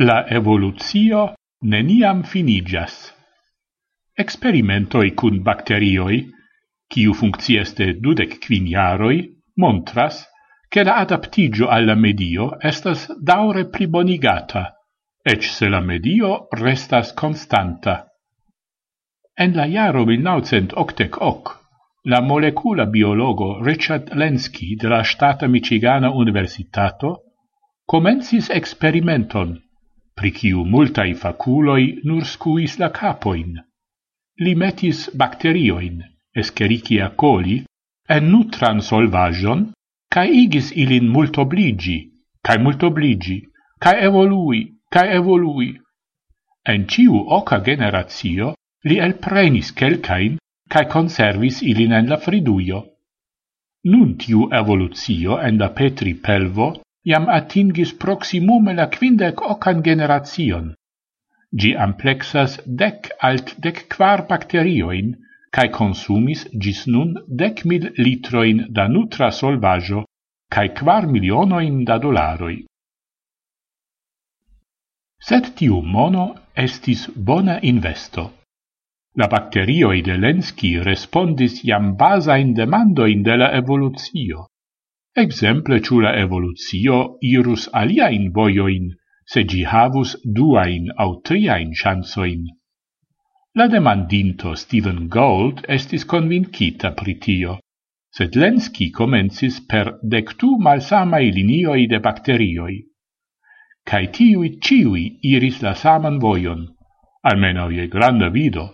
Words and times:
La 0.00 0.28
evoluzio 0.30 1.34
neniam 1.62 2.20
finigas. 2.22 2.92
Experimentoi 4.14 5.10
cun 5.10 5.40
bacterioi, 5.42 6.20
quiu 6.86 7.12
funccias 7.12 7.74
dudec 7.74 8.38
quiniaroi, 8.38 9.18
montras 9.56 10.24
che 10.68 10.84
la 10.84 10.98
adaptigio 11.02 11.66
alla 11.66 11.96
medio 11.96 12.60
estas 12.60 13.08
daure 13.18 13.66
plibonigata, 13.66 14.72
ec 15.20 15.42
se 15.42 15.68
la 15.68 15.80
medio 15.80 16.46
restas 16.52 17.12
constanta. 17.12 18.06
En 19.34 19.56
la 19.56 19.66
jaro 19.66 20.04
1988, 20.04 21.60
la 22.04 22.20
molecula 22.20 22.86
biologo 22.86 23.64
Richard 23.64 24.14
Lenski 24.14 24.76
de 24.76 24.88
la 24.88 25.02
Stata 25.02 25.48
Michigana 25.48 26.12
Universitato 26.12 27.16
comencis 27.84 28.48
experimenton 28.48 29.58
pri 30.18 30.30
ciu 30.38 30.64
multai 30.74 31.12
faculoi 31.22 31.84
nur 32.04 32.24
scuis 32.32 32.78
la 32.82 32.90
capoin. 32.98 33.54
Li 34.42 34.54
metis 34.54 35.08
bacterioin, 35.20 36.02
escherichia 36.34 37.10
coli, 37.22 37.58
en 38.14 38.30
nutran 38.32 38.80
solvagion, 38.88 39.60
ca 40.12 40.24
igis 40.42 40.72
ilin 40.82 41.06
multobligi, 41.14 41.98
ca 42.44 42.58
multobligi, 42.58 43.38
ca 43.82 43.92
evolui, 44.08 44.60
ca 44.92 45.04
evolui. 45.18 45.70
En 46.72 46.86
ciu 46.92 47.22
oca 47.38 47.60
generatio 47.68 48.54
li 48.88 48.98
elprenis 49.06 49.72
quelcain 49.78 50.38
ca 50.72 50.84
conservis 50.94 51.62
ilin 51.62 51.92
en 51.98 52.08
la 52.10 52.18
friduio. 52.24 52.80
Nun 53.90 54.16
tiu 54.20 54.48
evoluzio 54.60 55.38
en 55.48 55.58
la 55.62 55.70
petri 55.78 56.14
pelvo 56.14 56.68
iam 57.04 57.28
atingis 57.28 57.92
proximume 58.02 58.74
la 58.74 58.86
quindec 58.94 59.40
ocan 59.52 59.82
generation. 59.82 60.74
Gi 61.60 61.70
amplexas 61.86 62.58
dec 62.66 63.10
alt 63.28 63.54
dec 63.64 63.88
quar 63.94 64.26
bacterioin, 64.28 65.16
cae 65.54 65.68
consumis 65.78 66.46
gis 66.62 66.86
nun 66.86 67.14
dec 67.28 67.64
mil 67.64 67.84
litroin 68.04 68.66
da 68.76 68.88
nutra 68.88 69.30
solvajo, 69.30 70.04
cae 70.54 70.68
quar 70.78 71.06
milionoin 71.06 71.84
da 71.84 71.98
dolaroi. 71.98 72.58
Set 75.28 75.54
tiu 75.56 75.80
mono 75.82 76.26
estis 76.54 77.08
bona 77.28 77.58
investo. 77.62 78.24
La 79.18 79.26
bacterioi 79.26 80.02
de 80.02 80.14
Lenski 80.16 80.70
respondis 80.78 81.62
jam 81.64 81.96
basain 81.96 82.52
demandoin 82.54 83.22
de 83.22 83.34
la 83.40 83.48
evoluzio 83.56 84.46
exemple 85.18 85.80
ciù 85.80 85.98
la 86.00 86.12
evoluzio 86.14 87.18
irus 87.20 87.68
aliaen 87.80 88.30
voioin, 88.36 88.86
se 89.24 89.42
gi 89.50 89.62
havus 89.64 90.14
duain 90.36 90.86
au 90.96 91.20
triain 91.26 91.72
chansoin. 91.80 92.44
La 93.54 93.66
demandinto 93.66 94.54
Stephen 94.54 95.08
Gold 95.08 95.64
estis 95.76 96.04
convincita 96.04 96.92
pritio, 96.92 97.58
sed 98.16 98.36
Lenski 98.36 98.90
comencis 98.90 99.60
per 99.66 99.98
dectu 100.02 100.56
malsamai 100.58 101.32
linioi 101.32 101.86
de 101.86 102.00
bacterioi. 102.06 102.78
Cai 103.88 104.06
tiui 104.14 104.58
ciui 104.60 105.04
iris 105.34 105.62
la 105.62 105.74
saman 105.74 106.18
voion, 106.18 106.64
almeno 107.22 107.68
ie 107.70 107.88
granda 107.88 108.28
vido. 108.28 108.72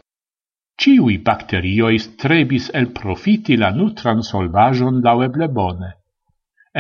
Ciui 0.77 1.19
bacterioi 1.19 1.99
strebis 1.99 2.71
el 2.75 2.91
profiti 2.93 3.57
la 3.57 3.71
nutran 3.71 4.23
solvajon 4.23 5.01
laueble 5.01 5.49
bone 5.49 5.93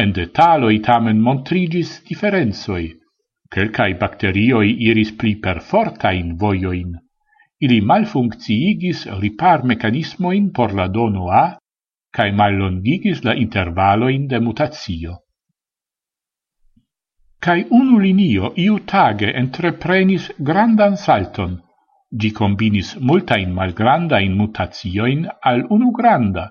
En 0.03 0.13
detaloi 0.13 0.81
tamen 0.83 1.21
montrigis 1.23 1.91
differenzoi. 2.09 2.87
Quelcae 3.55 3.95
bacterioi 3.95 4.71
iris 4.89 5.13
pli 5.15 5.37
per 5.39 5.61
fortain 5.61 6.33
voioin. 6.37 6.97
Ili 7.63 7.81
malfuncciigis 7.81 9.05
ripar 9.21 9.63
mecanismoin 9.63 10.51
por 10.51 10.75
la 10.75 10.89
dono 10.89 11.29
A, 11.31 11.45
cae 12.11 12.33
mallongigis 12.33 13.23
la 13.23 13.35
intervaloin 13.35 14.27
de 14.27 14.41
mutatio. 14.41 15.15
Cae 17.39 17.65
unu 17.71 17.99
linio 17.99 18.51
iu 18.57 18.81
tage 18.93 19.31
entreprenis 19.43 20.27
grandan 20.39 20.97
salton, 20.97 21.61
gi 22.21 22.31
combinis 22.33 22.97
multain 22.99 23.55
malgrandain 23.55 24.35
mutatioin 24.41 25.27
al 25.51 25.65
unu 25.71 25.91
granda, 25.93 26.51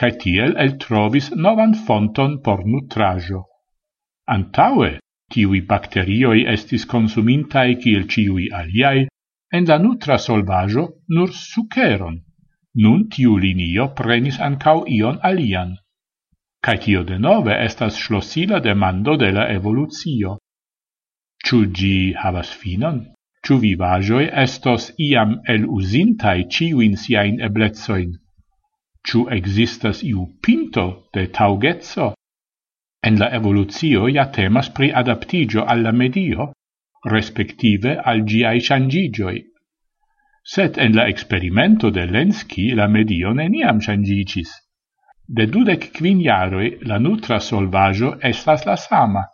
cae 0.00 0.12
tiel 0.22 0.54
eltrovis 0.64 1.30
novan 1.44 1.74
fonton 1.86 2.38
por 2.44 2.64
nutrajo. 2.72 3.42
Antaue, 4.36 4.90
tiui 5.32 5.60
bacterioi 5.70 6.44
estis 6.54 6.84
consumintae 6.92 7.76
kiel 7.82 8.04
ciui 8.12 8.48
aliai, 8.60 9.06
en 9.56 9.68
la 9.70 9.78
nutra 9.78 10.18
solvajo 10.18 10.84
nur 11.08 11.32
suceron. 11.32 12.20
Nun 12.82 13.08
tiu 13.08 13.38
linio 13.44 13.86
prenis 13.98 14.38
ancau 14.48 14.84
ion 14.98 15.18
alian. 15.30 15.72
Cae 16.64 16.78
tio 16.84 17.02
denove 17.08 17.54
estas 17.68 17.96
schlossila 17.96 18.60
demando 18.60 19.16
de 19.16 19.30
la 19.32 19.46
evoluzio. 19.56 20.36
Ciu 21.44 21.64
gi 21.78 22.12
havas 22.20 22.50
finon? 22.60 22.98
Ciu 23.44 23.56
vivajoi 23.64 24.26
estos 24.44 24.90
iam 25.08 25.40
el 25.54 25.64
usintai 25.78 26.48
ciuin 26.50 26.96
siain 27.02 27.40
eblezoin? 27.48 28.12
Ciu 29.06 29.28
existas 29.30 30.02
iu 30.02 30.26
pinto 30.42 30.86
de 31.14 31.26
taugezzo? 31.38 32.14
En 33.06 33.18
la 33.20 33.28
evoluzio 33.38 34.08
ja 34.10 34.24
temas 34.36 34.70
pri 34.76 34.88
adaptigio 34.92 35.64
alla 35.64 35.92
medio, 35.92 36.52
respektive 37.04 37.92
al 38.02 38.24
giai 38.26 38.60
changigioi. 38.60 39.44
Set 40.54 40.78
en 40.78 40.96
la 40.96 41.06
experimento 41.12 41.90
de 41.90 42.06
Lenski 42.06 42.74
la 42.74 42.86
medio 42.88 43.32
neniam 43.32 43.80
changigis. 43.80 44.50
De 45.28 45.46
dudec 45.46 45.90
quin 45.92 46.20
jaroi 46.22 46.78
la 46.82 46.98
nutra 46.98 47.38
solvajo 47.40 48.12
estas 48.22 48.66
la 48.66 48.76
sama. 48.76 49.24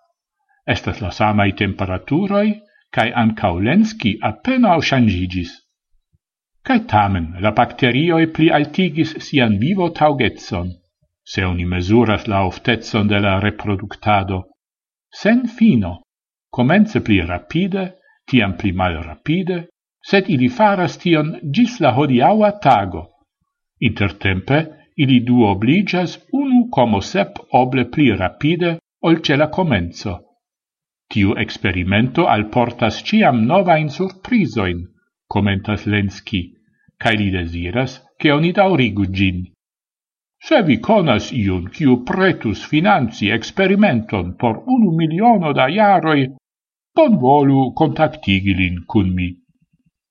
Estas 0.66 1.00
la 1.00 1.10
samai 1.10 1.52
temperaturoi, 1.52 2.60
cae 2.92 3.12
ancau 3.12 3.58
Lenski 3.58 4.18
appena 4.20 4.72
au 4.74 4.80
changigis. 4.80 5.50
Cae 6.62 6.84
tamen 6.90 7.24
la 7.44 7.50
bacterioi 7.58 8.28
pli 8.34 8.48
altigis 8.58 9.16
sian 9.26 9.58
vivo 9.58 9.88
taugetson, 9.90 10.68
se 11.24 11.44
oni 11.44 11.64
mesuras 11.64 12.28
la 12.28 12.44
oftetson 12.46 13.08
de 13.08 13.18
la 13.24 13.40
reproductado, 13.40 14.38
sen 15.22 15.42
fino, 15.56 15.92
comence 16.50 17.00
pli 17.00 17.20
rapide, 17.20 17.84
tiam 18.30 18.54
pli 18.56 18.70
mal 18.72 18.94
rapide, 19.02 19.58
sed 20.10 20.30
ili 20.30 20.48
faras 20.48 20.96
tion 21.02 21.34
gis 21.54 21.80
la 21.80 21.92
hodiaua 21.96 22.52
tago. 22.62 23.02
Intertempe, 23.80 24.62
ili 24.96 25.18
du 25.26 25.42
obligas 25.42 26.18
unu 26.32 26.68
como 26.70 27.00
sep 27.00 27.38
oble 27.52 27.84
pli 27.90 28.10
rapide 28.16 28.78
ol 29.02 29.20
ce 29.20 29.36
la 29.36 29.48
comenzo. 29.48 30.18
Tiu 31.10 31.34
experimento 31.44 32.26
alportas 32.26 33.02
ciam 33.02 33.44
novain 33.46 33.90
surprisoin, 33.90 34.91
commentas 35.32 35.86
Lenski, 35.92 36.42
cae 37.00 37.16
li 37.16 37.30
desiras 37.32 37.98
che 38.18 38.30
oni 38.30 38.52
daurigu 38.52 39.06
gin. 39.16 39.40
Se 40.46 40.58
vi 40.66 40.76
conas 40.80 41.30
iun 41.32 41.68
quiu 41.74 42.02
pretus 42.08 42.64
financi 42.70 43.30
experimenton 43.30 44.34
por 44.40 44.62
unu 44.66 44.90
miliono 45.00 45.52
da 45.58 45.66
iaroi, 45.68 46.26
bon 46.96 47.18
volu 47.22 47.72
contactigilin 47.78 48.84
cun 48.86 49.14
mi. 49.16 49.28